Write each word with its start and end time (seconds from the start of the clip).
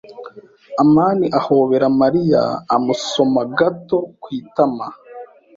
amani 0.83 1.27
ahobera 1.39 1.87
Mariya 2.01 2.41
amusoma 2.75 3.41
gato 3.57 3.97
ku 4.21 4.27
itama. 4.39 4.85